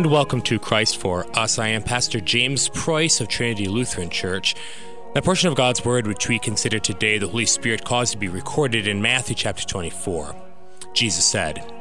and 0.00 0.10
welcome 0.10 0.40
to 0.40 0.58
Christ 0.58 0.96
for 0.96 1.26
Us. 1.38 1.58
I 1.58 1.68
am 1.68 1.82
Pastor 1.82 2.20
James 2.20 2.70
Preus 2.70 3.20
of 3.20 3.28
Trinity 3.28 3.66
Lutheran 3.66 4.08
Church. 4.08 4.54
That 5.12 5.24
portion 5.24 5.50
of 5.50 5.56
God's 5.56 5.84
Word 5.84 6.06
which 6.06 6.26
we 6.26 6.38
consider 6.38 6.78
today, 6.78 7.18
the 7.18 7.28
Holy 7.28 7.44
Spirit 7.44 7.84
caused 7.84 8.12
to 8.12 8.18
be 8.18 8.28
recorded 8.28 8.88
in 8.88 9.02
Matthew 9.02 9.34
chapter 9.34 9.66
24. 9.66 10.34
Jesus 10.94 11.26
said, 11.26 11.70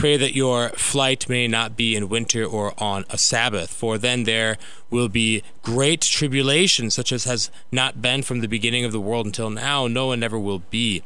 Pray 0.00 0.16
that 0.16 0.34
your 0.34 0.70
flight 0.70 1.28
may 1.28 1.46
not 1.46 1.76
be 1.76 1.94
in 1.94 2.08
winter 2.08 2.42
or 2.42 2.72
on 2.82 3.04
a 3.10 3.18
Sabbath, 3.18 3.70
for 3.70 3.98
then 3.98 4.24
there 4.24 4.56
will 4.88 5.10
be 5.10 5.42
great 5.60 6.00
tribulation, 6.00 6.88
such 6.88 7.12
as 7.12 7.24
has 7.24 7.50
not 7.70 8.00
been 8.00 8.22
from 8.22 8.40
the 8.40 8.48
beginning 8.48 8.82
of 8.86 8.92
the 8.92 9.00
world 9.00 9.26
until 9.26 9.50
now, 9.50 9.86
no 9.86 10.06
one 10.06 10.22
ever 10.22 10.38
will 10.38 10.60
be. 10.70 11.02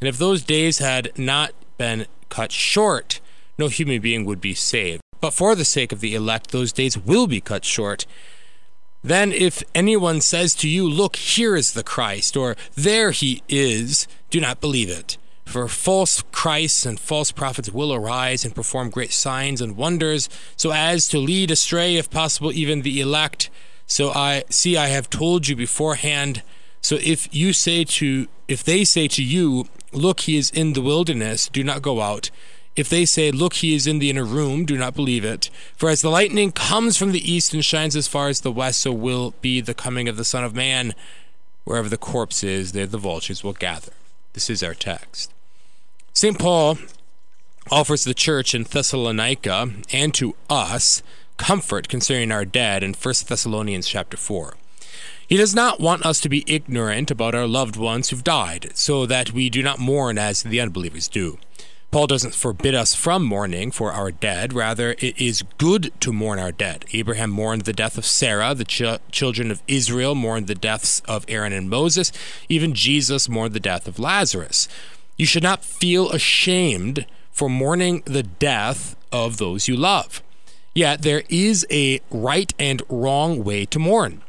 And 0.00 0.08
if 0.08 0.16
those 0.16 0.42
days 0.42 0.78
had 0.78 1.12
not 1.18 1.52
been 1.76 2.06
cut 2.30 2.50
short, 2.50 3.20
no 3.58 3.68
human 3.68 4.00
being 4.00 4.24
would 4.24 4.40
be 4.40 4.54
saved. 4.54 5.02
But 5.20 5.34
for 5.34 5.54
the 5.54 5.66
sake 5.66 5.92
of 5.92 6.00
the 6.00 6.14
elect, 6.14 6.50
those 6.50 6.72
days 6.72 6.96
will 6.96 7.26
be 7.26 7.42
cut 7.42 7.66
short. 7.66 8.06
Then, 9.04 9.30
if 9.30 9.62
anyone 9.74 10.22
says 10.22 10.54
to 10.54 10.70
you, 10.70 10.88
Look, 10.88 11.16
here 11.16 11.54
is 11.54 11.74
the 11.74 11.84
Christ, 11.84 12.34
or 12.34 12.56
there 12.74 13.10
he 13.10 13.42
is, 13.46 14.08
do 14.30 14.40
not 14.40 14.62
believe 14.62 14.88
it. 14.88 15.18
For 15.48 15.66
false 15.66 16.22
Christs 16.30 16.84
and 16.84 17.00
false 17.00 17.32
prophets 17.32 17.70
will 17.70 17.94
arise 17.94 18.44
and 18.44 18.54
perform 18.54 18.90
great 18.90 19.14
signs 19.14 19.62
and 19.62 19.78
wonders, 19.78 20.28
so 20.58 20.72
as 20.72 21.08
to 21.08 21.18
lead 21.18 21.50
astray, 21.50 21.96
if 21.96 22.10
possible, 22.10 22.52
even 22.52 22.82
the 22.82 23.00
elect. 23.00 23.48
So 23.86 24.10
I 24.10 24.44
see 24.50 24.76
I 24.76 24.88
have 24.88 25.08
told 25.08 25.48
you 25.48 25.56
beforehand. 25.56 26.42
So 26.82 26.98
if 27.00 27.34
you 27.34 27.54
say 27.54 27.84
to 27.84 28.28
if 28.46 28.62
they 28.62 28.84
say 28.84 29.08
to 29.08 29.24
you, 29.24 29.64
Look, 29.90 30.20
he 30.20 30.36
is 30.36 30.50
in 30.50 30.74
the 30.74 30.82
wilderness, 30.82 31.48
do 31.48 31.64
not 31.64 31.80
go 31.80 32.02
out. 32.02 32.30
If 32.76 32.90
they 32.90 33.06
say, 33.06 33.30
Look, 33.30 33.54
he 33.54 33.74
is 33.74 33.86
in 33.86 34.00
the 34.00 34.10
inner 34.10 34.26
room, 34.26 34.66
do 34.66 34.76
not 34.76 34.94
believe 34.94 35.24
it. 35.24 35.48
For 35.74 35.88
as 35.88 36.02
the 36.02 36.10
lightning 36.10 36.52
comes 36.52 36.98
from 36.98 37.12
the 37.12 37.32
east 37.32 37.54
and 37.54 37.64
shines 37.64 37.96
as 37.96 38.06
far 38.06 38.28
as 38.28 38.42
the 38.42 38.52
west, 38.52 38.82
so 38.82 38.92
will 38.92 39.32
be 39.40 39.62
the 39.62 39.72
coming 39.72 40.10
of 40.10 40.18
the 40.18 40.26
Son 40.26 40.44
of 40.44 40.54
Man. 40.54 40.94
Wherever 41.64 41.88
the 41.88 41.96
corpse 41.96 42.44
is, 42.44 42.72
there 42.72 42.86
the 42.86 42.98
vultures 42.98 43.42
will 43.42 43.54
gather. 43.54 43.92
This 44.34 44.50
is 44.50 44.62
our 44.62 44.74
text. 44.74 45.32
St. 46.18 46.36
Paul 46.36 46.78
offers 47.70 48.02
the 48.02 48.12
church 48.12 48.52
in 48.52 48.64
Thessalonica 48.64 49.70
and 49.92 50.12
to 50.14 50.34
us 50.50 51.00
comfort 51.36 51.88
concerning 51.88 52.32
our 52.32 52.44
dead 52.44 52.82
in 52.82 52.92
1 52.92 53.14
Thessalonians 53.28 53.86
chapter 53.86 54.16
4. 54.16 54.56
He 55.28 55.36
does 55.36 55.54
not 55.54 55.78
want 55.78 56.04
us 56.04 56.20
to 56.22 56.28
be 56.28 56.42
ignorant 56.48 57.12
about 57.12 57.36
our 57.36 57.46
loved 57.46 57.76
ones 57.76 58.08
who've 58.08 58.24
died, 58.24 58.72
so 58.74 59.06
that 59.06 59.32
we 59.32 59.48
do 59.48 59.62
not 59.62 59.78
mourn 59.78 60.18
as 60.18 60.42
the 60.42 60.60
unbelievers 60.60 61.06
do. 61.06 61.38
Paul 61.92 62.08
doesn't 62.08 62.34
forbid 62.34 62.74
us 62.74 62.96
from 62.96 63.22
mourning 63.22 63.70
for 63.70 63.92
our 63.92 64.10
dead. 64.10 64.52
Rather, 64.52 64.96
it 64.98 65.18
is 65.20 65.44
good 65.56 65.92
to 66.00 66.12
mourn 66.12 66.40
our 66.40 66.52
dead. 66.52 66.84
Abraham 66.92 67.30
mourned 67.30 67.62
the 67.62 67.72
death 67.72 67.96
of 67.96 68.04
Sarah. 68.04 68.56
The 68.56 68.64
ch- 68.64 69.00
children 69.12 69.52
of 69.52 69.62
Israel 69.68 70.16
mourned 70.16 70.48
the 70.48 70.54
deaths 70.56 71.00
of 71.06 71.24
Aaron 71.28 71.52
and 71.52 71.70
Moses. 71.70 72.10
Even 72.48 72.74
Jesus 72.74 73.28
mourned 73.28 73.54
the 73.54 73.60
death 73.60 73.86
of 73.86 74.00
Lazarus. 74.00 74.68
You 75.18 75.26
should 75.26 75.42
not 75.42 75.64
feel 75.64 76.10
ashamed 76.10 77.04
for 77.32 77.50
mourning 77.50 78.02
the 78.06 78.22
death 78.22 78.96
of 79.12 79.36
those 79.36 79.68
you 79.68 79.76
love. 79.76 80.22
Yet 80.74 81.02
there 81.02 81.24
is 81.28 81.66
a 81.70 82.00
right 82.08 82.54
and 82.58 82.82
wrong 82.88 83.42
way 83.42 83.66
to 83.66 83.80
mourn. 83.80 84.22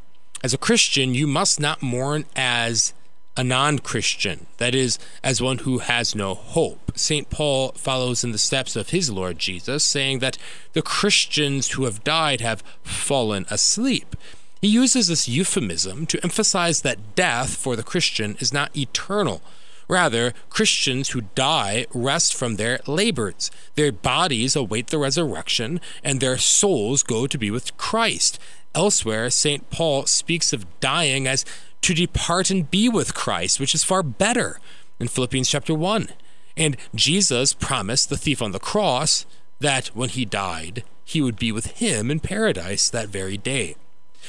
As 0.44 0.54
a 0.54 0.58
Christian, 0.58 1.14
you 1.14 1.28
must 1.28 1.60
not 1.60 1.84
mourn 1.84 2.26
as 2.36 2.94
a 3.38 3.44
non 3.44 3.80
Christian, 3.80 4.48
that 4.58 4.74
is, 4.74 4.98
as 5.24 5.42
one 5.42 5.60
who 5.60 5.78
has 5.78 6.16
no 6.16 6.34
hope. 6.34 6.92
St. 6.96 7.30
Paul 7.30 7.72
follows 7.74 8.24
in 8.24 8.32
the 8.32 8.38
steps 8.38 8.76
of 8.76 8.90
his 8.90 9.12
Lord 9.12 9.38
Jesus, 9.38 9.86
saying 9.86 10.20
that 10.20 10.38
the 10.74 10.82
Christians 10.82 11.72
who 11.72 11.86
have 11.86 12.04
died 12.04 12.42
have 12.42 12.64
fallen 12.84 13.46
asleep. 13.50 14.16
He 14.62 14.68
uses 14.68 15.08
this 15.08 15.30
euphemism 15.30 16.06
to 16.08 16.20
emphasize 16.24 16.82
that 16.82 17.16
death 17.16 17.56
for 17.56 17.76
the 17.76 17.84
Christian 17.84 18.36
is 18.40 18.52
not 18.52 18.76
eternal 18.76 19.42
Rather, 19.90 20.34
Christians 20.50 21.10
who 21.10 21.22
die 21.34 21.88
rest 21.94 22.36
from 22.36 22.56
their 22.56 22.80
labors. 22.86 23.50
Their 23.76 23.92
bodies 23.92 24.56
await 24.56 24.88
the 24.88 25.00
resurrection, 25.00 25.82
and 26.04 26.20
their 26.20 26.38
souls 26.38 27.02
go 27.04 27.26
to 27.26 27.38
be 27.38 27.50
with 27.50 27.76
Christ. 27.76 28.40
Elsewhere, 28.76 29.32
St. 29.32 29.70
Paul 29.72 30.06
speaks 30.06 30.54
of 30.54 30.80
dying 30.80 31.28
as 31.28 31.44
to 31.82 31.96
depart 31.96 32.52
and 32.52 32.70
be 32.70 32.88
with 32.88 33.16
Christ, 33.16 33.60
which 33.60 33.74
is 33.74 33.84
far 33.84 34.04
better 34.04 34.60
in 35.00 35.08
Philippians 35.08 35.50
chapter 35.50 35.74
1. 35.74 36.10
And 36.56 36.78
Jesus 36.94 37.54
promised 37.54 38.10
the 38.10 38.18
thief 38.18 38.44
on 38.44 38.52
the 38.52 38.60
cross 38.60 39.26
that 39.60 39.88
when 39.96 40.10
he 40.10 40.24
died, 40.24 40.84
he 41.04 41.20
would 41.22 41.40
be 41.40 41.52
with 41.52 41.66
him 41.78 42.12
in 42.12 42.20
paradise 42.20 42.90
that 42.92 43.10
very 43.10 43.38
day. 43.38 43.76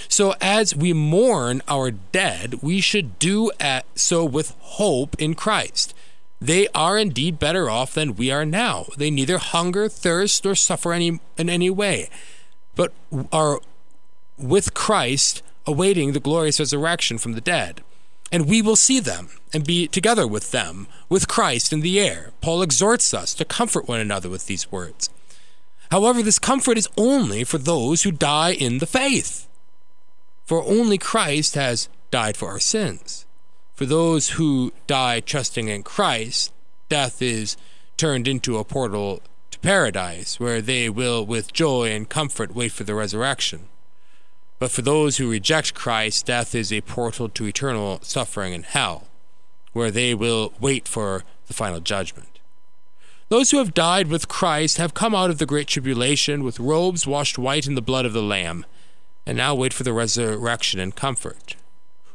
So, 0.08 0.34
as 0.40 0.74
we 0.74 0.92
mourn 0.92 1.62
our 1.68 1.90
dead, 1.90 2.62
we 2.62 2.80
should 2.80 3.18
do 3.18 3.50
so 3.94 4.24
with 4.24 4.54
hope 4.60 5.14
in 5.18 5.34
Christ. 5.34 5.94
They 6.40 6.68
are 6.68 6.96
indeed 6.98 7.38
better 7.38 7.68
off 7.68 7.92
than 7.92 8.16
we 8.16 8.30
are 8.30 8.46
now. 8.46 8.86
They 8.96 9.10
neither 9.10 9.38
hunger, 9.38 9.88
thirst, 9.88 10.46
or 10.46 10.54
suffer 10.54 10.92
any, 10.92 11.20
in 11.36 11.50
any 11.50 11.68
way, 11.68 12.08
but 12.74 12.92
are 13.30 13.60
with 14.38 14.72
Christ 14.72 15.42
awaiting 15.66 16.12
the 16.12 16.20
glorious 16.20 16.58
resurrection 16.58 17.18
from 17.18 17.32
the 17.32 17.42
dead. 17.42 17.82
And 18.32 18.48
we 18.48 18.62
will 18.62 18.76
see 18.76 19.00
them 19.00 19.28
and 19.52 19.66
be 19.66 19.86
together 19.86 20.26
with 20.26 20.50
them, 20.50 20.86
with 21.08 21.28
Christ 21.28 21.72
in 21.72 21.80
the 21.80 22.00
air. 22.00 22.30
Paul 22.40 22.62
exhorts 22.62 23.12
us 23.12 23.34
to 23.34 23.44
comfort 23.44 23.88
one 23.88 24.00
another 24.00 24.30
with 24.30 24.46
these 24.46 24.70
words. 24.70 25.10
However, 25.90 26.22
this 26.22 26.38
comfort 26.38 26.78
is 26.78 26.88
only 26.96 27.42
for 27.44 27.58
those 27.58 28.04
who 28.04 28.12
die 28.12 28.52
in 28.52 28.78
the 28.78 28.86
faith. 28.86 29.48
For 30.50 30.64
only 30.64 30.98
Christ 30.98 31.54
has 31.54 31.88
died 32.10 32.36
for 32.36 32.48
our 32.48 32.58
sins. 32.58 33.24
For 33.72 33.86
those 33.86 34.30
who 34.30 34.72
die 34.88 35.20
trusting 35.20 35.68
in 35.68 35.84
Christ, 35.84 36.52
death 36.88 37.22
is 37.22 37.56
turned 37.96 38.26
into 38.26 38.58
a 38.58 38.64
portal 38.64 39.22
to 39.52 39.60
paradise, 39.60 40.40
where 40.40 40.60
they 40.60 40.88
will 40.88 41.24
with 41.24 41.52
joy 41.52 41.92
and 41.92 42.08
comfort 42.08 42.52
wait 42.52 42.72
for 42.72 42.82
the 42.82 42.96
resurrection. 42.96 43.68
But 44.58 44.72
for 44.72 44.82
those 44.82 45.18
who 45.18 45.30
reject 45.30 45.72
Christ, 45.72 46.26
death 46.26 46.52
is 46.52 46.72
a 46.72 46.80
portal 46.80 47.28
to 47.28 47.46
eternal 47.46 48.00
suffering 48.02 48.52
in 48.52 48.64
hell, 48.64 49.06
where 49.72 49.92
they 49.92 50.16
will 50.16 50.52
wait 50.58 50.88
for 50.88 51.22
the 51.46 51.54
final 51.54 51.78
judgment. 51.78 52.40
Those 53.28 53.52
who 53.52 53.58
have 53.58 53.72
died 53.72 54.08
with 54.08 54.26
Christ 54.26 54.78
have 54.78 54.94
come 54.94 55.14
out 55.14 55.30
of 55.30 55.38
the 55.38 55.46
great 55.46 55.68
tribulation 55.68 56.42
with 56.42 56.58
robes 56.58 57.06
washed 57.06 57.38
white 57.38 57.68
in 57.68 57.76
the 57.76 57.80
blood 57.80 58.04
of 58.04 58.12
the 58.12 58.20
Lamb 58.20 58.66
and 59.26 59.36
now 59.36 59.54
wait 59.54 59.72
for 59.72 59.82
the 59.82 59.92
resurrection 59.92 60.80
and 60.80 60.94
comfort. 60.94 61.56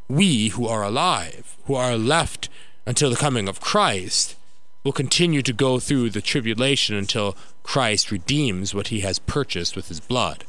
We 0.08 0.50
who 0.50 0.68
are 0.68 0.84
alive, 0.84 1.56
who 1.66 1.76
are 1.76 1.98
left 1.98 2.50
until 2.86 3.10
the 3.10 3.16
coming 3.16 3.48
of 3.48 3.62
Christ, 3.62 4.36
will 4.84 4.92
continue 4.92 5.42
to 5.42 5.54
go 5.54 5.80
through 5.80 6.12
the 6.12 6.22
tribulation 6.22 6.96
until 6.96 7.36
Christ 7.64 8.12
redeems 8.12 8.74
what 8.76 8.90
he 8.90 9.00
has 9.00 9.18
purchased 9.20 9.76
with 9.76 9.88
his 9.88 10.00
blood. 10.00 10.46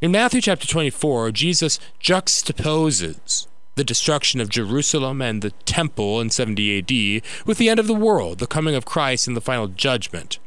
In 0.00 0.10
Matthew 0.10 0.40
chapter 0.40 0.66
24, 0.66 1.30
Jesus 1.30 1.78
juxtaposes 2.00 3.46
the 3.76 3.84
destruction 3.84 4.40
of 4.40 4.48
Jerusalem 4.48 5.22
and 5.22 5.40
the 5.40 5.52
temple 5.64 6.20
in 6.20 6.30
70 6.30 6.78
AD 6.78 7.46
with 7.46 7.58
the 7.58 7.68
end 7.68 7.78
of 7.78 7.86
the 7.86 7.94
world, 7.94 8.38
the 8.38 8.46
coming 8.46 8.74
of 8.74 8.84
Christ, 8.84 9.28
and 9.28 9.36
the 9.36 9.40
final 9.40 9.68
judgment. 9.68 10.40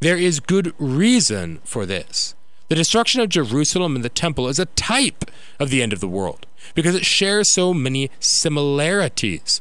There 0.00 0.16
is 0.16 0.38
good 0.38 0.72
reason 0.78 1.60
for 1.64 1.84
this. 1.84 2.34
The 2.68 2.74
destruction 2.74 3.20
of 3.20 3.28
Jerusalem 3.28 3.94
and 3.94 4.04
the 4.04 4.08
temple 4.08 4.48
is 4.48 4.58
a 4.58 4.66
type 4.66 5.30
of 5.60 5.70
the 5.70 5.82
end 5.82 5.92
of 5.92 6.00
the 6.00 6.08
world 6.08 6.46
because 6.74 6.94
it 6.94 7.04
shares 7.04 7.48
so 7.48 7.74
many 7.74 8.10
similarities. 8.20 9.60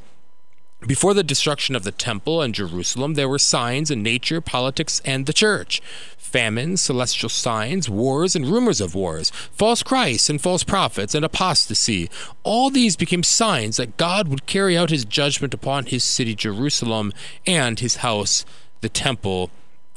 Before 0.87 1.13
the 1.13 1.23
destruction 1.23 1.75
of 1.75 1.83
the 1.83 1.91
temple 1.91 2.41
and 2.41 2.53
Jerusalem, 2.53 3.13
there 3.13 3.29
were 3.29 3.39
signs 3.39 3.89
in 3.89 4.03
nature, 4.03 4.41
politics, 4.41 5.01
and 5.05 5.25
the 5.25 5.33
church 5.33 5.81
famines, 6.17 6.81
celestial 6.81 7.29
signs, 7.29 7.87
wars, 7.87 8.35
and 8.35 8.47
rumors 8.47 8.81
of 8.81 8.95
wars, 8.95 9.29
false 9.51 9.83
Christs 9.83 10.31
and 10.31 10.41
false 10.41 10.63
prophets, 10.63 11.13
and 11.13 11.23
apostasy. 11.23 12.09
All 12.41 12.71
these 12.71 12.95
became 12.95 13.21
signs 13.21 13.77
that 13.77 13.97
God 13.97 14.27
would 14.27 14.47
carry 14.47 14.75
out 14.75 14.89
his 14.89 15.05
judgment 15.05 15.53
upon 15.53 15.85
his 15.85 16.03
city, 16.03 16.33
Jerusalem, 16.33 17.13
and 17.45 17.79
his 17.79 17.97
house, 17.97 18.45
the 18.81 18.89
temple, 18.89 19.51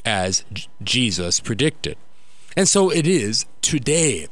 as 0.05 0.45
Jesus 0.85 1.41
predicted. 1.41 1.97
And 2.57 2.67
so 2.67 2.91
it 2.91 3.07
is 3.07 3.45
today. 3.61 4.29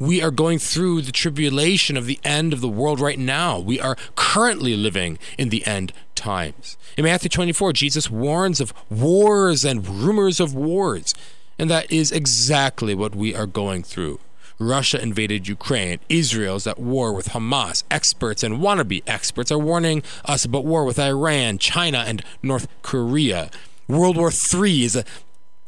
We 0.00 0.20
are 0.20 0.32
going 0.32 0.58
through 0.58 1.02
the 1.02 1.12
tribulation 1.12 1.96
of 1.96 2.06
the 2.06 2.18
end 2.24 2.52
of 2.52 2.60
the 2.60 2.68
world 2.68 2.98
right 2.98 3.18
now. 3.18 3.60
We 3.60 3.78
are 3.78 3.96
currently 4.16 4.76
living 4.76 5.20
in 5.38 5.50
the 5.50 5.64
end 5.64 5.92
times. 6.16 6.76
In 6.98 7.04
Matthew 7.04 7.28
24, 7.28 7.72
Jesus 7.72 8.10
warns 8.10 8.60
of 8.60 8.74
wars 8.90 9.64
and 9.64 9.86
rumors 9.88 10.40
of 10.40 10.52
wars. 10.52 11.14
And 11.56 11.70
that 11.70 11.90
is 11.92 12.10
exactly 12.10 12.92
what 12.92 13.14
we 13.14 13.36
are 13.36 13.46
going 13.46 13.84
through. 13.84 14.18
Russia 14.58 15.00
invaded 15.00 15.46
Ukraine. 15.46 16.00
Israel 16.08 16.56
is 16.56 16.66
at 16.66 16.80
war 16.80 17.12
with 17.12 17.28
Hamas. 17.28 17.84
Experts 17.88 18.42
and 18.42 18.58
wannabe 18.58 19.04
experts 19.06 19.52
are 19.52 19.58
warning 19.58 20.02
us 20.24 20.44
about 20.44 20.64
war 20.64 20.84
with 20.84 20.98
Iran, 20.98 21.58
China, 21.58 22.04
and 22.06 22.24
North 22.42 22.66
Korea. 22.82 23.48
World 23.86 24.16
War 24.16 24.30
III 24.30 24.84
is 24.84 24.96
a 24.96 25.04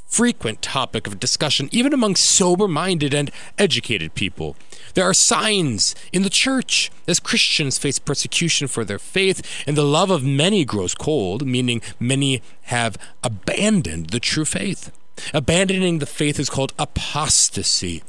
frequent 0.06 0.62
topic 0.62 1.06
of 1.06 1.20
discussion 1.20 1.68
even 1.72 1.92
among 1.92 2.16
sober 2.16 2.68
minded 2.68 3.12
and 3.12 3.30
educated 3.58 4.14
people. 4.14 4.56
There 4.94 5.04
are 5.04 5.14
signs 5.14 5.94
in 6.12 6.22
the 6.22 6.30
church 6.30 6.90
as 7.06 7.20
Christians 7.20 7.78
face 7.78 7.98
persecution 7.98 8.68
for 8.68 8.84
their 8.84 8.98
faith, 8.98 9.42
and 9.66 9.76
the 9.76 9.82
love 9.82 10.10
of 10.10 10.24
many 10.24 10.64
grows 10.64 10.94
cold, 10.94 11.46
meaning 11.46 11.82
many 12.00 12.42
have 12.62 12.96
abandoned 13.22 14.10
the 14.10 14.20
true 14.20 14.44
faith. 14.44 14.90
Abandoning 15.34 15.98
the 15.98 16.06
faith 16.06 16.38
is 16.38 16.50
called 16.50 16.72
apostasy. 16.78 18.02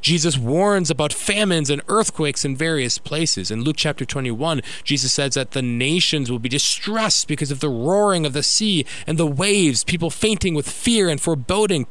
Jesus 0.00 0.38
warns 0.38 0.90
about 0.90 1.12
famines 1.12 1.68
and 1.68 1.82
earthquakes 1.88 2.44
in 2.44 2.56
various 2.56 2.98
places. 2.98 3.50
In 3.50 3.62
Luke 3.62 3.76
chapter 3.76 4.04
21, 4.04 4.62
Jesus 4.84 5.12
says 5.12 5.34
that 5.34 5.52
the 5.52 5.62
nations 5.62 6.30
will 6.30 6.38
be 6.38 6.48
distressed 6.48 7.26
because 7.28 7.50
of 7.50 7.60
the 7.60 7.68
roaring 7.68 8.24
of 8.24 8.32
the 8.32 8.42
sea 8.42 8.86
and 9.06 9.18
the 9.18 9.26
waves, 9.26 9.84
people 9.84 10.10
fainting 10.10 10.54
with 10.54 10.68
fear 10.68 11.08
and 11.08 11.20
foreboding. 11.20 11.86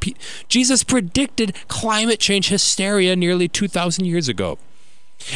Jesus 0.48 0.84
predicted 0.84 1.56
climate 1.68 2.20
change 2.20 2.50
hysteria 2.50 3.16
nearly 3.16 3.48
2,000 3.48 4.06
years 4.06 4.28
ago. 4.28 4.58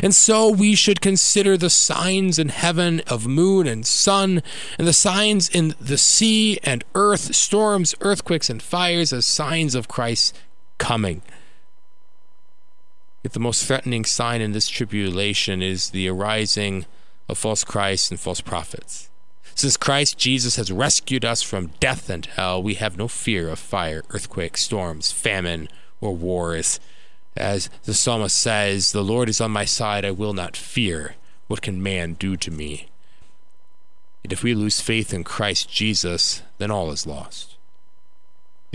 And 0.02 0.16
so 0.16 0.50
we 0.50 0.76
should 0.76 1.02
consider 1.02 1.58
the 1.58 1.70
signs 1.70 2.40
in 2.40 2.50
heaven 2.50 3.02
of 3.08 3.28
moon 3.28 3.68
and 3.68 3.86
sun, 3.86 4.42
and 4.80 4.88
the 4.88 4.94
signs 4.94 5.48
in 5.48 5.76
the 5.80 5.98
sea 5.98 6.58
and 6.64 6.84
earth, 6.96 7.36
storms, 7.36 7.94
earthquakes, 8.02 8.50
and 8.50 8.64
fires 8.64 9.14
as 9.14 9.28
signs 9.28 9.76
of 9.76 9.88
Christ's 9.88 10.34
coming. 10.78 11.22
Yet 13.26 13.34
the 13.34 13.40
most 13.40 13.66
threatening 13.66 14.06
sign 14.06 14.40
in 14.40 14.52
this 14.52 14.70
tribulation 14.70 15.64
is 15.64 15.90
the 15.90 16.08
arising 16.08 16.86
of 17.28 17.40
false 17.40 17.64
Christs 17.64 18.12
and 18.12 18.20
false 18.20 18.40
prophets. 18.40 19.10
Since 19.56 19.78
Christ 19.78 20.20
Jesus 20.20 20.58
has 20.58 20.72
rescued 20.72 21.26
us 21.26 21.42
from 21.42 21.72
death 21.80 22.08
and 22.08 22.24
hell, 22.24 22.62
we 22.62 22.76
have 22.76 23.00
no 23.00 23.08
fear 23.08 23.50
of 23.50 23.58
fire, 23.58 24.04
earthquake, 24.12 24.58
storms, 24.58 25.12
famine, 25.12 25.70
or 26.00 26.16
wars. 26.16 26.80
As 27.36 27.68
the 27.86 27.96
psalmist 27.96 28.38
says, 28.38 28.92
The 28.92 29.04
Lord 29.04 29.28
is 29.28 29.42
on 29.42 29.50
my 29.50 29.66
side, 29.66 30.06
I 30.06 30.12
will 30.12 30.34
not 30.34 30.56
fear. 30.56 31.16
What 31.48 31.64
can 31.64 31.82
man 31.82 32.14
do 32.14 32.38
to 32.38 32.52
me? 32.52 32.90
And 34.24 34.32
if 34.32 34.44
we 34.44 34.54
lose 34.54 34.82
faith 34.82 35.12
in 35.16 35.24
Christ 35.24 35.68
Jesus, 35.68 36.44
then 36.60 36.70
all 36.70 36.92
is 36.92 37.08
lost. 37.08 37.55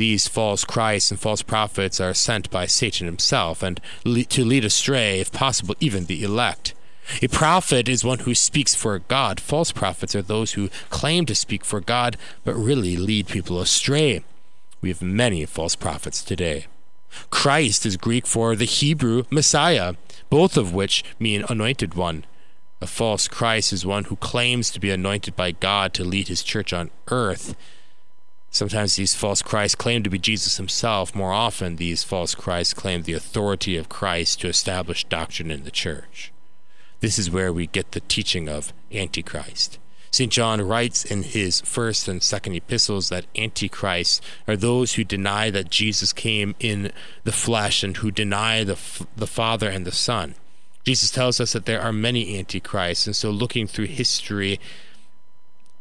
These 0.01 0.29
false 0.29 0.65
Christs 0.65 1.11
and 1.11 1.21
false 1.21 1.43
prophets 1.43 2.01
are 2.01 2.15
sent 2.15 2.51
by 2.51 2.65
Satan 2.65 3.05
himself, 3.05 3.63
and 3.63 3.79
le- 4.03 4.25
to 4.25 4.47
lead 4.47 4.65
astray, 4.65 5.21
if 5.21 5.31
possible, 5.31 5.75
even 5.79 6.07
the 6.07 6.25
elect. 6.25 6.73
A 7.21 7.29
prophet 7.29 7.87
is 7.87 8.03
one 8.03 8.21
who 8.21 8.35
speaks 8.35 8.75
for 8.75 8.99
God. 8.99 9.39
False 9.39 9.73
prophets 9.73 10.15
are 10.15 10.23
those 10.23 10.53
who 10.53 10.71
claim 10.89 11.27
to 11.27 11.35
speak 11.35 11.67
for 11.67 11.83
God, 11.83 12.17
but 12.45 12.55
really 12.55 12.97
lead 12.97 13.29
people 13.29 13.61
astray. 13.61 14.25
We 14.81 14.89
have 14.89 15.03
many 15.03 15.45
false 15.45 15.77
prophets 15.77 16.25
today. 16.25 16.65
Christ 17.29 17.85
is 17.85 17.99
Greek 17.99 18.27
for 18.27 18.57
the 18.57 18.65
Hebrew 18.65 19.25
Messiah, 19.29 19.97
both 20.31 20.57
of 20.57 20.73
which 20.73 21.05
mean 21.19 21.45
anointed 21.51 21.93
one. 21.93 22.25
A 22.81 22.87
false 22.87 23.29
Christ 23.29 23.71
is 23.71 23.85
one 23.85 24.05
who 24.05 24.17
claims 24.17 24.71
to 24.71 24.81
be 24.81 24.91
anointed 24.91 25.37
by 25.37 25.53
God 25.53 25.93
to 25.93 26.05
lead 26.05 26.29
his 26.29 26.43
church 26.43 26.73
on 26.73 26.91
earth. 27.09 27.55
Sometimes 28.51 28.97
these 28.97 29.15
false 29.15 29.43
Christs 29.43 29.77
claim 29.77 30.03
to 30.03 30.11
be 30.11 30.19
Jesus 30.19 30.57
himself. 30.57 31.15
More 31.15 31.33
often, 31.33 31.77
these 31.77 32.03
false 32.03 32.35
Christs 32.35 32.75
claim 32.75 33.03
the 33.03 33.13
authority 33.13 33.77
of 33.77 33.89
Christ 33.89 34.41
to 34.41 34.49
establish 34.49 35.05
doctrine 35.05 35.51
in 35.51 35.63
the 35.63 35.71
church. 35.71 36.33
This 36.99 37.19
is 37.19 37.31
where 37.31 37.53
we 37.53 37.69
get 37.69 37.93
the 37.93 38.01
teaching 38.01 38.49
of 38.49 38.73
Antichrist. 38.93 39.79
St. 40.11 40.33
John 40.33 40.61
writes 40.61 41.05
in 41.05 41.23
his 41.23 41.61
first 41.61 42.09
and 42.09 42.21
second 42.21 42.55
epistles 42.55 43.09
that 43.09 43.27
Antichrists 43.37 44.21
are 44.49 44.57
those 44.57 44.95
who 44.95 45.05
deny 45.05 45.51
that 45.51 45.71
Jesus 45.71 46.13
came 46.13 46.57
in 46.59 46.91
the 47.23 47.33
flesh 47.33 47.85
and 47.85 47.97
who 47.99 48.11
deny 48.11 48.65
the, 48.65 48.77
the 49.17 49.29
Father 49.29 49.71
and 49.71 49.87
the 49.87 49.93
Son. 49.93 50.35
Jesus 50.85 51.13
tells 51.13 51.41
us 51.41 51.53
that 51.53 51.67
there 51.67 51.81
are 51.81 51.93
many 51.93 52.37
Antichrists, 52.37 53.07
and 53.07 53.15
so 53.15 53.31
looking 53.31 53.69
through 53.69 53.87
history, 53.87 54.59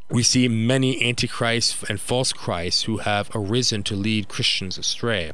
we 0.09 0.23
see 0.23 0.47
many 0.47 1.03
antichrists 1.03 1.83
and 1.83 1.99
false 1.99 2.33
Christs 2.33 2.83
who 2.83 2.97
have 2.97 3.29
arisen 3.33 3.83
to 3.83 3.95
lead 3.95 4.27
Christians 4.27 4.77
astray. 4.77 5.31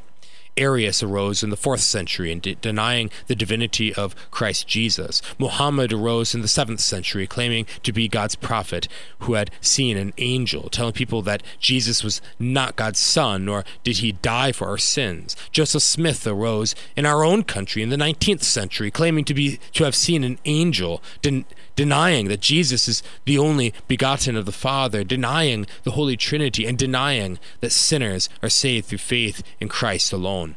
Arius 0.58 1.04
arose 1.04 1.44
in 1.44 1.50
the 1.50 1.58
fourth 1.58 1.82
century 1.82 2.32
and 2.32 2.42
de- 2.42 2.56
denying 2.56 3.10
the 3.28 3.36
divinity 3.36 3.94
of 3.94 4.16
Christ 4.32 4.68
Jesus. 4.68 5.22
Muhammad 5.38 5.92
arose 5.92 6.34
in 6.34 6.42
the 6.42 6.48
seventh 6.48 6.80
century, 6.80 7.28
claiming 7.28 7.66
to 7.84 7.92
be 7.92 8.08
God's 8.08 8.36
prophet 8.36 8.88
who 9.20 9.34
had 9.34 9.52
seen 9.60 9.98
an 9.98 10.14
angel, 10.18 10.70
telling 10.70 10.94
people 10.94 11.22
that 11.24 11.44
Jesus 11.60 12.04
was 12.04 12.22
not 12.40 12.78
God's 12.78 13.00
son, 13.00 13.46
nor 13.46 13.66
did 13.84 13.98
he 13.98 14.14
die 14.14 14.54
for 14.54 14.68
our 14.68 14.78
sins. 14.78 15.36
Joseph 15.52 15.84
Smith 15.84 16.26
arose 16.26 16.74
in 16.96 17.06
our 17.06 17.24
own 17.24 17.44
country 17.44 17.84
in 17.84 17.90
the 17.90 17.98
19th 17.98 18.44
century, 18.44 18.90
claiming 18.90 19.26
to 19.26 19.34
be 19.34 19.60
to 19.74 19.84
have 19.84 19.96
seen 19.96 20.24
an 20.24 20.40
angel, 20.46 21.04
den- 21.22 21.46
denying 21.76 22.28
that 22.28 22.40
Jesus 22.40 22.88
is 22.88 23.04
the 23.26 23.38
only 23.38 23.74
begotten 23.88 24.36
of 24.36 24.46
the 24.46 24.52
Father, 24.52 25.04
denying 25.04 25.68
the 25.84 25.92
Holy 25.92 26.18
Trinity, 26.18 26.66
and 26.66 26.78
denying 26.78 27.40
that 27.60 27.72
sinners 27.72 28.30
are 28.42 28.50
saved 28.50 28.88
through 28.88 28.98
faith 29.00 29.44
in 29.60 29.68
Christ 29.68 30.14
alone. 30.14 30.56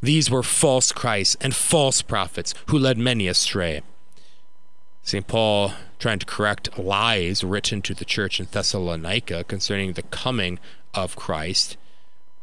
These 0.00 0.30
were 0.30 0.42
false 0.42 0.92
Christs 0.92 1.36
and 1.40 1.54
false 1.54 2.02
prophets 2.02 2.54
who 2.66 2.78
led 2.78 2.98
many 2.98 3.26
astray. 3.26 3.82
St. 5.02 5.26
Paul, 5.26 5.72
trying 5.98 6.18
to 6.18 6.26
correct 6.26 6.78
lies 6.78 7.42
written 7.42 7.82
to 7.82 7.94
the 7.94 8.04
church 8.04 8.38
in 8.38 8.46
Thessalonica 8.50 9.44
concerning 9.44 9.94
the 9.94 10.02
coming 10.02 10.58
of 10.94 11.16
Christ, 11.16 11.76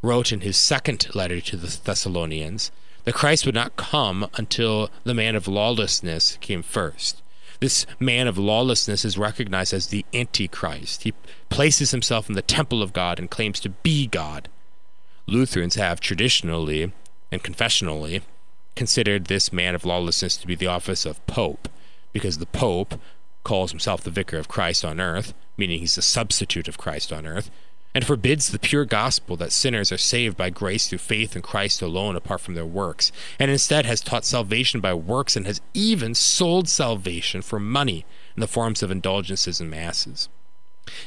wrote 0.01 0.31
in 0.31 0.41
his 0.41 0.57
second 0.57 1.07
letter 1.15 1.39
to 1.41 1.57
the 1.57 1.79
Thessalonians 1.83 2.71
that 3.05 3.13
Christ 3.13 3.45
would 3.45 3.55
not 3.55 3.75
come 3.75 4.27
until 4.35 4.89
the 5.03 5.13
man 5.13 5.35
of 5.35 5.47
lawlessness 5.47 6.37
came 6.41 6.63
first. 6.63 7.21
This 7.59 7.85
man 7.99 8.27
of 8.27 8.37
lawlessness 8.37 9.05
is 9.05 9.17
recognized 9.17 9.73
as 9.73 9.87
the 9.87 10.05
Antichrist. 10.13 11.03
He 11.03 11.13
places 11.49 11.91
himself 11.91 12.29
in 12.29 12.35
the 12.35 12.41
temple 12.41 12.81
of 12.81 12.93
God 12.93 13.19
and 13.19 13.29
claims 13.29 13.59
to 13.61 13.69
be 13.69 14.07
God. 14.07 14.49
Lutherans 15.27 15.75
have 15.75 15.99
traditionally 15.99 16.91
and 17.31 17.43
confessionally 17.43 18.21
considered 18.75 19.25
this 19.25 19.53
man 19.53 19.73
of 19.73 19.85
lawlessness 19.85 20.37
to 20.37 20.47
be 20.47 20.55
the 20.55 20.67
office 20.67 21.05
of 21.05 21.25
Pope, 21.27 21.69
because 22.11 22.37
the 22.37 22.45
Pope 22.45 22.99
calls 23.43 23.71
himself 23.71 24.01
the 24.01 24.11
vicar 24.11 24.37
of 24.37 24.47
Christ 24.47 24.83
on 24.83 24.99
earth, 24.99 25.33
meaning 25.57 25.79
he's 25.79 25.95
the 25.95 26.01
substitute 26.01 26.67
of 26.67 26.77
Christ 26.77 27.13
on 27.13 27.25
earth, 27.25 27.49
and 27.95 28.05
forbids 28.05 28.49
the 28.49 28.59
pure 28.59 28.83
gospel 28.83 29.37
that 29.37 29.53
sinners 29.53 29.89
are 29.89 29.97
saved 29.97 30.35
by 30.35 30.49
grace 30.49 30.89
through 30.89 30.97
faith 30.97 31.33
in 31.35 31.41
Christ 31.41 31.81
alone 31.81 32.17
apart 32.17 32.41
from 32.41 32.53
their 32.53 32.65
works, 32.65 33.11
and 33.39 33.49
instead 33.49 33.85
has 33.85 34.01
taught 34.01 34.25
salvation 34.25 34.81
by 34.81 34.93
works 34.93 35.37
and 35.37 35.47
has 35.47 35.61
even 35.73 36.13
sold 36.13 36.67
salvation 36.67 37.41
for 37.41 37.57
money 37.57 38.05
in 38.35 38.41
the 38.41 38.47
forms 38.47 38.83
of 38.83 38.91
indulgences 38.91 39.61
and 39.61 39.71
masses. 39.71 40.27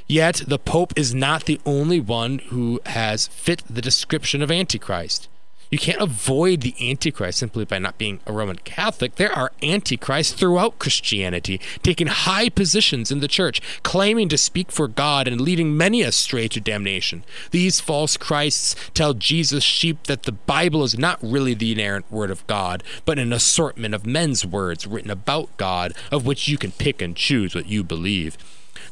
Yet 0.07 0.42
the 0.47 0.59
Pope 0.59 0.95
is 0.97 1.14
not 1.14 1.45
the 1.45 1.61
only 1.66 2.00
one 2.00 2.38
who 2.49 2.80
has 2.87 3.28
fit 3.28 3.62
the 3.68 3.83
description 3.83 4.42
of 4.42 4.50
Antichrist. 4.50 5.28
You 5.70 5.78
can't 5.78 6.00
avoid 6.00 6.62
the 6.62 6.75
Antichrist 6.80 7.38
simply 7.38 7.66
by 7.66 7.78
not 7.78 7.98
being 7.98 8.20
a 8.26 8.32
Roman 8.32 8.56
Catholic. 8.56 9.16
There 9.16 9.32
are 9.32 9.52
Antichrists 9.62 10.32
throughout 10.32 10.78
Christianity, 10.78 11.60
taking 11.82 12.06
high 12.06 12.48
positions 12.48 13.12
in 13.12 13.20
the 13.20 13.28
church, 13.28 13.60
claiming 13.82 14.30
to 14.30 14.38
speak 14.38 14.72
for 14.72 14.88
God 14.88 15.28
and 15.28 15.40
leading 15.40 15.76
many 15.76 16.00
astray 16.00 16.48
to 16.48 16.60
damnation. 16.60 17.22
These 17.50 17.80
false 17.80 18.16
Christs 18.16 18.76
tell 18.94 19.12
Jesus' 19.12 19.62
sheep 19.62 20.04
that 20.04 20.22
the 20.22 20.32
Bible 20.32 20.84
is 20.84 20.98
not 20.98 21.18
really 21.22 21.52
the 21.52 21.72
inerrant 21.72 22.10
word 22.10 22.30
of 22.30 22.46
God, 22.46 22.82
but 23.04 23.18
an 23.18 23.32
assortment 23.32 23.94
of 23.94 24.06
men's 24.06 24.46
words 24.46 24.87
written 24.87 25.10
about 25.10 25.54
God, 25.58 25.92
of 26.10 26.25
which 26.25 26.48
you 26.48 26.56
can 26.56 26.72
pick 26.72 27.02
and 27.02 27.14
choose 27.14 27.54
what 27.54 27.66
you 27.66 27.84
believe. 27.84 28.38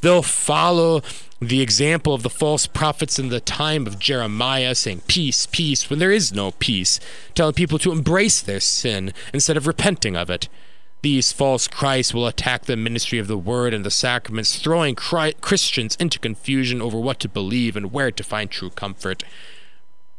They'll 0.00 0.23
follow 0.23 1.03
the 1.41 1.61
example 1.61 2.15
of 2.15 2.23
the 2.23 2.31
false 2.31 2.67
prophets 2.67 3.19
in 3.19 3.29
the 3.29 3.41
time 3.41 3.87
of 3.87 3.99
Jeremiah 3.99 4.75
saying, 4.75 5.03
Peace, 5.07 5.47
peace, 5.47 5.91
when 5.91 5.99
there 5.99 6.12
is 6.12 6.33
no 6.33 6.53
peace, 6.53 6.99
telling 7.35 7.55
people 7.55 7.79
to 7.81 7.93
embrace 7.93 8.41
their 8.41 8.61
sin 8.61 9.12
instead 9.33 9.57
of 9.57 9.67
repenting 9.67 10.17
of 10.17 10.31
it. 10.31 10.49
These 11.03 11.33
false 11.33 11.69
Christs 11.69 12.15
will 12.15 12.26
attack 12.26 12.65
the 12.65 12.76
ministry 12.76 13.19
of 13.19 13.29
the 13.29 13.38
word 13.38 13.75
and 13.75 13.85
the 13.85 13.91
sacraments, 13.91 14.59
throwing, 14.59 14.95
Christians 14.95 15.95
into 15.97 16.19
confusion 16.19 16.81
over 16.81 16.99
what 16.99 17.21
to 17.21 17.29
believe 17.29 17.76
and 17.76 17.93
where 17.93 18.11
to 18.11 18.25
find 18.25 18.50
true 18.50 18.71
comfort. 18.71 19.23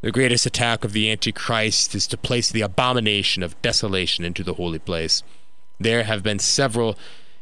The 0.01 0.11
greatest 0.11 0.45
attack 0.45 0.85
of 0.85 0.93
the 0.93 1.11
Antichrist 1.11 1.95
is 1.95 2.05
to 2.07 2.17
place 2.17 2.51
the 2.51 2.61
abomination 2.61 3.41
of 3.41 3.59
desolation 3.63 4.23
into 4.23 4.43
the 4.43 4.53
holy 4.53 4.79
place. 4.79 5.23
There 5.79 6.03
have 6.03 6.21
been 6.23 6.39
several 6.39 6.97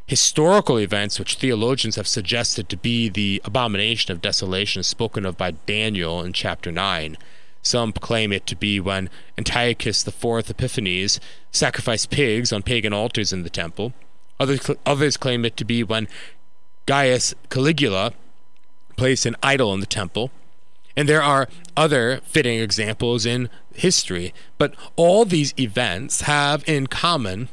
historical 0.08 0.78
events 0.80 1.18
which 1.18 1.36
theologians 1.36 1.96
have 1.96 2.08
suggested 2.08 2.70
to 2.70 2.78
be 2.78 3.10
the 3.10 3.42
abomination 3.44 4.12
of 4.12 4.22
desolation 4.22 4.84
spoken 4.84 5.26
of 5.26 5.38
by 5.38 5.52
Daniel 5.52 6.22
in 6.22 6.34
chapter 6.34 6.72
9. 6.72 7.18
Some 7.62 7.92
claim 7.92 8.32
it 8.32 8.46
to 8.48 8.56
be 8.56 8.80
when 8.80 9.10
Antiochus 9.38 10.08
IV 10.08 10.50
Epiphanes 10.50 11.20
sacrificed 11.52 12.12
pigs 12.12 12.54
on 12.54 12.62
pagan 12.62 12.94
altars 12.94 13.34
in 13.34 13.42
the 13.42 13.50
temple. 13.50 13.94
Others, 14.40 14.70
others 14.86 15.18
claim 15.18 15.46
it 15.46 15.58
to 15.58 15.66
be 15.66 15.84
when 15.84 16.08
Gaius 16.86 17.34
Caligula 17.50 18.14
placed 18.96 19.26
an 19.26 19.36
idol 19.42 19.74
in 19.74 19.80
the 19.80 19.88
temple. 19.88 20.30
And 20.96 21.10
there 21.10 21.24
are 21.24 21.50
other 21.76 22.22
fitting 22.24 22.60
examples 22.60 23.26
in 23.26 23.50
history, 23.74 24.34
but 24.58 24.76
all 24.96 25.26
these 25.26 25.54
events 25.60 26.22
have 26.22 26.64
in 26.68 26.88
common 26.88 27.50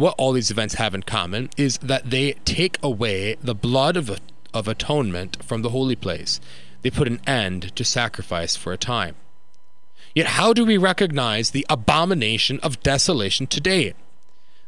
what 0.00 0.14
all 0.16 0.32
these 0.32 0.50
events 0.50 0.74
have 0.74 0.94
in 0.94 1.02
common 1.02 1.50
is 1.58 1.76
that 1.78 2.08
they 2.08 2.32
take 2.46 2.78
away 2.82 3.36
the 3.42 3.54
blood 3.54 3.98
of, 3.98 4.18
of 4.54 4.66
atonement 4.66 5.44
from 5.44 5.60
the 5.60 5.68
holy 5.68 5.94
place. 5.94 6.40
They 6.80 6.90
put 6.90 7.06
an 7.06 7.20
end 7.26 7.76
to 7.76 7.84
sacrifice 7.84 8.56
for 8.56 8.72
a 8.72 8.78
time. 8.78 9.14
Yet, 10.14 10.26
how 10.26 10.54
do 10.54 10.64
we 10.64 10.78
recognize 10.78 11.50
the 11.50 11.66
abomination 11.68 12.58
of 12.60 12.82
desolation 12.82 13.46
today? 13.46 13.92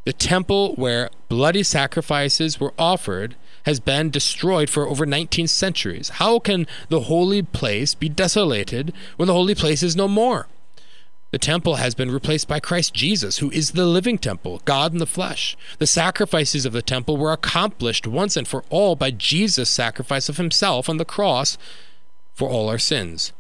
The 0.05 0.13
temple 0.13 0.75
where 0.75 1.09
bloody 1.31 1.63
sacrifices 1.63 2.61
were 2.61 2.75
offered 2.79 3.35
has 3.65 3.81
been 3.81 4.11
destroyed 4.11 4.69
for 4.69 4.87
over 4.87 5.07
19 5.07 5.47
centuries. 5.47 6.11
How 6.11 6.41
can 6.41 6.67
the 6.91 7.01
holy 7.01 7.43
place 7.43 7.95
be 7.95 8.11
desolated 8.11 8.93
when 9.17 9.29
the 9.29 9.33
holy 9.33 9.55
place 9.55 9.83
is 9.83 9.97
no 9.97 10.09
more? 10.09 10.47
The 11.33 11.39
temple 11.39 11.77
has 11.77 11.95
been 11.95 12.11
replaced 12.11 12.47
by 12.47 12.61
Christ 12.61 12.93
Jesus, 12.93 13.39
who 13.39 13.51
is 13.53 13.71
the 13.71 13.87
living 13.87 14.19
temple, 14.19 14.61
God 14.67 14.93
in 14.93 14.99
the 14.99 15.07
flesh. 15.07 15.57
The 15.79 15.87
sacrifices 15.87 16.67
of 16.67 16.75
the 16.75 16.83
temple 16.83 17.17
were 17.17 17.33
accomplished 17.33 18.07
once 18.07 18.37
and 18.37 18.47
for 18.47 18.65
all 18.69 18.97
by 18.97 19.11
Jesus' 19.13 19.71
sacrifice 19.71 20.29
of 20.29 20.37
himself 20.37 20.91
on 20.91 20.99
the 20.99 21.07
cross 21.07 21.57
for 22.35 22.51
all 22.51 22.69
our 22.69 22.79
sins. 22.79 23.33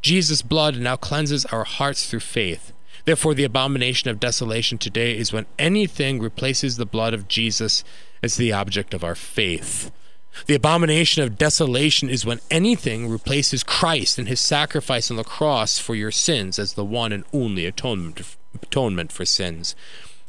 Jesus' 0.00 0.42
blood 0.42 0.78
now 0.78 0.94
cleanses 0.94 1.44
our 1.46 1.64
hearts 1.64 2.08
through 2.08 2.20
faith. 2.20 2.72
Therefore, 3.04 3.34
the 3.34 3.44
abomination 3.44 4.10
of 4.10 4.20
desolation 4.20 4.78
today 4.78 5.18
is 5.18 5.32
when 5.32 5.46
anything 5.58 6.20
replaces 6.20 6.76
the 6.76 6.86
blood 6.86 7.14
of 7.14 7.26
Jesus 7.26 7.82
as 8.22 8.36
the 8.36 8.52
object 8.52 8.94
of 8.94 9.02
our 9.02 9.16
faith. 9.16 9.90
The 10.46 10.54
abomination 10.54 11.22
of 11.22 11.38
desolation 11.38 12.08
is 12.08 12.24
when 12.24 12.40
anything 12.50 13.08
replaces 13.08 13.62
Christ 13.62 14.18
and 14.18 14.28
his 14.28 14.40
sacrifice 14.40 15.10
on 15.10 15.16
the 15.16 15.24
cross 15.24 15.78
for 15.78 15.94
your 15.94 16.10
sins 16.10 16.58
as 16.58 16.74
the 16.74 16.84
one 16.84 17.12
and 17.12 17.24
only 17.32 17.66
atonement, 17.66 18.36
atonement 18.54 19.12
for 19.12 19.24
sins. 19.24 19.74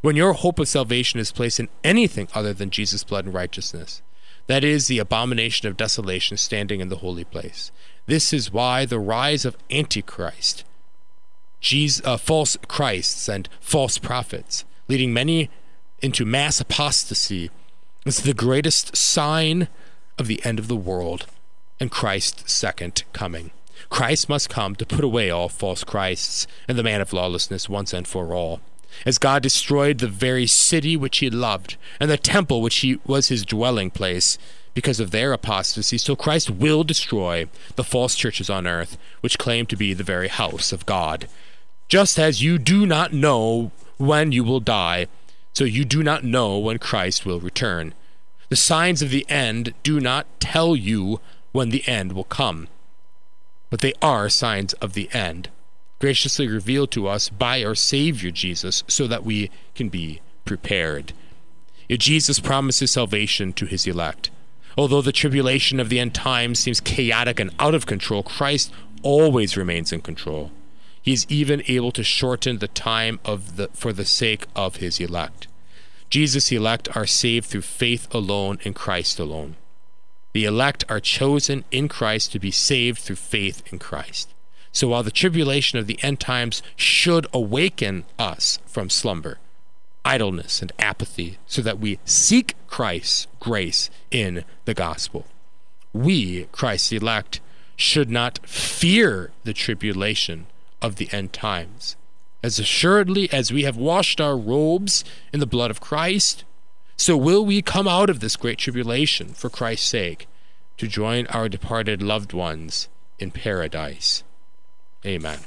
When 0.01 0.15
your 0.15 0.34
hope 0.34 0.60
of 0.60 0.67
salvation 0.67 1.20
is 1.20 1.31
placed 1.31 1.60
in 1.60 1.70
anything 1.84 2.27
other 2.34 2.53
than 2.53 2.72
Jesus' 2.72 3.03
blood 3.03 3.25
and 3.25 3.34
righteousness, 3.34 4.01
that 4.48 4.63
is 4.63 4.88
the 4.88 5.00
abomination 5.00 5.67
of 5.67 5.77
desolation 5.77 6.38
standing 6.38 6.81
in 6.81 6.89
the 6.89 6.98
holy 6.98 7.24
place. 7.24 7.72
This 8.08 8.34
is 8.34 8.51
why 8.51 8.86
the 8.86 9.00
rise 9.00 9.46
of 9.46 9.58
Antichrist, 9.70 10.63
Jesus, 11.60 12.05
uh, 12.05 12.17
false 12.17 12.58
Christs, 12.67 13.29
and 13.29 13.48
false 13.60 14.00
prophets, 14.00 14.65
leading 14.88 15.13
many 15.13 15.50
into 16.01 16.25
mass 16.25 16.60
apostasy, 16.60 17.51
is 18.05 18.24
the 18.24 18.34
greatest 18.34 18.98
sign 18.98 19.67
of 20.18 20.27
the 20.27 20.44
end 20.46 20.60
of 20.60 20.68
the 20.68 20.75
world 20.75 21.25
and 21.80 21.89
Christ's 21.89 22.53
second 22.53 23.03
coming. 23.12 23.51
Christ 23.89 24.30
must 24.30 24.50
come 24.50 24.75
to 24.75 24.86
put 24.86 25.03
away 25.03 25.30
all 25.30 25.50
false 25.50 25.84
Christs 25.84 26.46
and 26.68 26.77
the 26.77 26.84
man 26.84 27.01
of 27.01 27.12
lawlessness 27.12 27.68
once 27.68 27.91
and 27.91 28.08
for 28.08 28.34
all. 28.34 28.62
As 29.06 29.18
God 29.18 29.41
destroyed 29.41 29.98
the 29.98 30.08
very 30.08 30.46
city 30.46 30.96
which 30.96 31.18
he 31.18 31.30
loved 31.30 31.77
and 32.00 32.10
the 32.10 32.18
temple 32.18 32.62
which 32.62 32.77
he 32.77 33.00
was 33.06 33.30
his 33.30 33.46
dwelling 33.46 33.89
place 33.89 34.38
because 34.74 35.00
of 35.00 35.12
their 35.12 35.34
apostasy, 35.34 35.98
so 35.98 36.15
Christ 36.15 36.50
will 36.50 36.84
destroy 36.84 37.48
the 37.75 37.84
false 37.84 38.15
churches 38.15 38.50
on 38.50 38.68
earth 38.68 38.98
which 39.22 39.39
claim 39.39 39.65
to 39.65 39.75
be 39.75 39.94
the 39.94 40.03
very 40.03 40.27
house 40.27 40.72
of 40.72 40.86
God. 40.86 41.27
Just 41.88 42.20
as 42.20 42.44
you 42.44 42.58
do 42.58 42.86
not 42.86 43.12
know 43.12 43.72
when 43.98 44.32
you 44.32 44.44
will 44.44 44.60
die, 44.60 45.08
so 45.53 45.63
you 45.63 45.84
do 45.84 46.03
not 46.03 46.24
know 46.24 46.58
when 46.58 46.77
Christ 46.77 47.25
will 47.25 47.39
return. 47.39 47.94
The 48.51 48.58
signs 48.58 49.01
of 49.01 49.12
the 49.12 49.25
end 49.29 49.74
do 49.81 50.01
not 50.01 50.27
tell 50.41 50.75
you 50.75 51.22
when 51.53 51.70
the 51.70 51.88
end 51.88 52.12
will 52.12 52.25
come, 52.25 52.67
but 53.70 53.79
they 53.79 53.93
are 54.01 54.27
signs 54.27 54.74
of 54.74 54.91
the 54.91 55.10
end, 55.13 55.48
graciously 56.01 56.50
revealed 56.50 56.91
to 56.91 57.08
us 57.08 57.29
by 57.29 57.63
our 57.63 57.75
Savior 57.75 58.29
Jesus 58.29 58.84
so 58.89 59.08
that 59.08 59.24
we 59.24 59.50
can 59.74 59.88
be 59.88 60.20
prepared. 60.43 61.13
Yet 61.88 62.01
Jesus 62.01 62.41
promises 62.41 62.91
salvation 62.91 63.53
to 63.53 63.65
his 63.65 63.88
elect. 63.88 64.31
Although 64.77 65.01
the 65.01 65.13
tribulation 65.13 65.79
of 65.79 65.88
the 65.88 66.01
end 66.01 66.13
times 66.13 66.60
seems 66.60 66.81
chaotic 66.81 67.39
and 67.39 67.51
out 67.58 67.74
of 67.74 67.86
control, 67.86 68.22
Christ 68.22 68.74
always 69.01 69.55
remains 69.55 69.93
in 69.93 70.01
control. 70.01 70.51
He 71.01 71.13
is 71.13 71.25
even 71.29 71.63
able 71.70 71.93
to 71.93 72.03
shorten 72.03 72.58
the 72.58 72.67
time 72.67 73.22
of 73.24 73.55
the, 73.55 73.70
for 73.70 73.93
the 73.93 74.03
sake 74.03 74.48
of 74.58 74.75
his 74.75 75.00
elect. 75.00 75.48
Jesus' 76.12 76.51
elect 76.51 76.94
are 76.94 77.08
saved 77.08 77.46
through 77.48 77.62
faith 77.62 78.13
alone 78.13 78.60
in 78.63 78.74
Christ 78.74 79.18
alone. 79.18 79.56
The 80.34 80.44
elect 80.44 80.84
are 80.89 81.00
chosen 81.00 81.63
in 81.72 81.88
Christ 81.88 82.34
to 82.34 82.39
be 82.39 82.51
saved 82.51 83.00
through 83.00 83.15
faith 83.15 83.63
in 83.72 83.80
Christ. 83.80 84.34
So 84.74 84.89
while 84.89 85.03
the 85.03 85.12
tribulation 85.12 85.80
of 85.80 85.88
the 85.88 85.98
end 86.03 86.20
times 86.20 86.62
should 86.75 87.27
awaken 87.34 88.03
us 88.20 88.60
from 88.65 88.89
slumber, 88.89 89.39
idleness, 90.03 90.62
and 90.62 90.74
apathy, 90.77 91.38
so 91.48 91.62
that 91.62 91.80
we 91.80 91.98
seek 92.03 92.56
Christ's 92.68 93.27
grace 93.39 93.89
in 94.12 94.44
the 94.65 94.74
gospel, 94.74 95.25
we, 95.94 96.46
Christ's 96.51 96.91
elect, 96.91 97.39
should 97.77 98.10
not 98.10 98.46
fear 98.46 99.32
the 99.46 99.53
tribulation 99.53 100.48
of 100.82 100.98
the 100.98 101.08
end 101.13 101.32
times 101.32 101.96
as 102.44 102.60
assuredly 102.60 103.32
as 103.32 103.52
we 103.52 103.64
have 103.64 103.78
washed 103.78 104.20
our 104.20 104.38
robes 104.38 105.04
in 105.32 105.40
the 105.40 105.46
blood 105.46 105.72
of 105.72 105.82
Christ, 105.82 106.44
so 106.98 107.16
will 107.18 107.46
we 107.46 107.62
come 107.62 107.88
out 107.88 108.10
of 108.10 108.20
this 108.20 108.36
great 108.36 108.58
tribulation 108.58 109.30
for 109.30 109.50
Christ's 109.50 109.88
sake 109.88 110.28
to 110.78 110.88
join 110.88 111.28
our 111.28 111.48
departed 111.48 112.02
loved 112.02 112.34
ones 112.34 112.90
in 113.20 113.30
paradise. 113.30 114.24
Amen. 115.06 115.40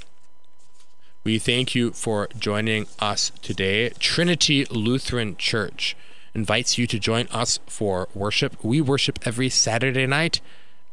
We 1.25 1.39
thank 1.39 1.75
you 1.75 1.91
for 1.91 2.29
joining 2.39 2.87
us 3.01 3.33
today. 3.43 3.89
Trinity 3.99 4.65
Lutheran 4.67 5.37
Church 5.37 5.97
invites 6.35 6.79
you 6.79 6.87
to 6.87 6.99
join 6.99 7.27
us 7.33 7.59
for 7.67 8.09
worship. 8.15 8.63
We 8.63 8.81
worship 8.81 9.19
every 9.25 9.49
Saturday 9.49 10.07
night 10.07 10.41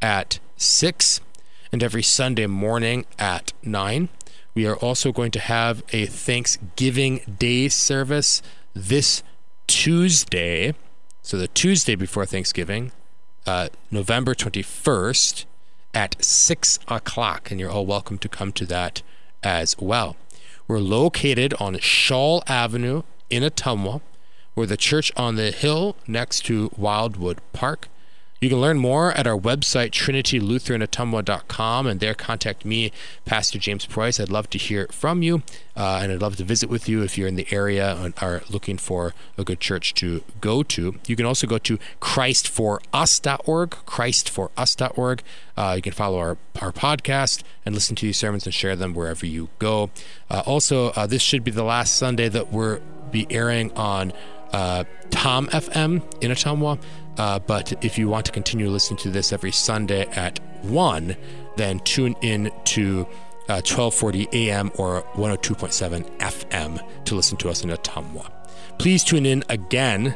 at 0.01 0.39
6 0.57 1.21
and 1.71 1.83
every 1.83 2.03
Sunday 2.03 2.47
morning 2.47 3.05
at 3.19 3.53
9. 3.63 4.09
We 4.53 4.67
are 4.67 4.75
also 4.75 5.11
going 5.11 5.31
to 5.31 5.39
have 5.39 5.81
a 5.93 6.05
Thanksgiving 6.05 7.21
Day 7.39 7.69
service 7.69 8.41
this 8.73 9.23
Tuesday. 9.67 10.73
So, 11.21 11.37
the 11.37 11.47
Tuesday 11.47 11.95
before 11.95 12.25
Thanksgiving, 12.25 12.91
uh, 13.45 13.69
November 13.89 14.33
21st 14.33 15.45
at 15.93 16.23
6 16.23 16.79
o'clock. 16.87 17.49
And 17.49 17.59
you're 17.59 17.71
all 17.71 17.85
welcome 17.85 18.17
to 18.17 18.29
come 18.29 18.51
to 18.53 18.65
that 18.65 19.01
as 19.43 19.77
well. 19.79 20.17
We're 20.67 20.79
located 20.79 21.53
on 21.59 21.79
Shawl 21.79 22.43
Avenue 22.47 23.03
in 23.29 23.43
Ottumwa. 23.43 24.01
We're 24.55 24.65
the 24.65 24.77
church 24.77 25.11
on 25.15 25.35
the 25.35 25.51
hill 25.51 25.95
next 26.07 26.45
to 26.45 26.71
Wildwood 26.77 27.39
Park. 27.53 27.87
You 28.41 28.49
can 28.49 28.59
learn 28.59 28.79
more 28.79 29.11
at 29.11 29.27
our 29.27 29.37
website, 29.37 29.91
trinitylutheranottumwa.com, 29.91 31.85
and 31.85 31.99
there 31.99 32.15
contact 32.15 32.65
me, 32.65 32.91
Pastor 33.23 33.59
James 33.59 33.85
Preus. 33.85 34.19
I'd 34.19 34.29
love 34.29 34.49
to 34.49 34.57
hear 34.57 34.87
from 34.87 35.21
you, 35.21 35.43
uh, 35.77 35.99
and 36.01 36.11
I'd 36.11 36.23
love 36.23 36.37
to 36.37 36.43
visit 36.43 36.67
with 36.67 36.89
you 36.89 37.03
if 37.03 37.19
you're 37.19 37.27
in 37.27 37.35
the 37.35 37.45
area 37.51 37.95
and 37.97 38.15
are 38.19 38.41
looking 38.49 38.79
for 38.79 39.13
a 39.37 39.43
good 39.43 39.59
church 39.59 39.93
to 39.93 40.23
go 40.41 40.63
to. 40.63 40.95
You 41.05 41.15
can 41.15 41.27
also 41.27 41.45
go 41.45 41.59
to 41.59 41.77
christforus.org, 41.99 43.69
christforus.org. 43.69 45.23
Uh, 45.55 45.73
you 45.75 45.81
can 45.83 45.93
follow 45.93 46.17
our, 46.17 46.37
our 46.59 46.71
podcast 46.71 47.43
and 47.63 47.75
listen 47.75 47.95
to 47.97 48.07
these 48.07 48.17
sermons 48.17 48.45
and 48.45 48.55
share 48.55 48.75
them 48.75 48.95
wherever 48.95 49.27
you 49.27 49.49
go. 49.59 49.91
Uh, 50.31 50.41
also, 50.47 50.87
uh, 50.93 51.05
this 51.05 51.21
should 51.21 51.43
be 51.43 51.51
the 51.51 51.63
last 51.63 51.95
Sunday 51.95 52.27
that 52.27 52.51
we're 52.51 52.81
be 53.11 53.27
airing 53.29 53.71
on 53.73 54.13
uh, 54.51 54.83
Tom 55.09 55.47
FM 55.47 56.01
in 56.21 56.31
Ottumwa. 56.31 56.79
Uh, 57.17 57.39
but 57.39 57.73
if 57.83 57.97
you 57.97 58.07
want 58.07 58.25
to 58.25 58.31
continue 58.31 58.69
listening 58.69 58.97
to 58.99 59.09
this 59.09 59.33
every 59.33 59.51
Sunday 59.51 60.05
at 60.11 60.39
1, 60.63 61.15
then 61.57 61.79
tune 61.79 62.15
in 62.21 62.51
to 62.65 63.01
uh, 63.49 63.59
1240 63.59 64.29
AM 64.31 64.71
or 64.77 65.03
102.7 65.13 66.17
FM 66.19 67.03
to 67.05 67.15
listen 67.15 67.37
to 67.37 67.49
us 67.49 67.63
in 67.63 67.69
Ottumwa. 67.69 68.31
Please 68.77 69.03
tune 69.03 69.25
in 69.25 69.43
again 69.49 70.15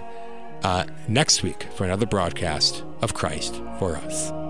uh, 0.63 0.85
next 1.07 1.43
week 1.43 1.67
for 1.75 1.83
another 1.83 2.05
broadcast 2.05 2.83
of 3.01 3.13
Christ 3.13 3.61
for 3.77 3.95
Us. 3.97 4.44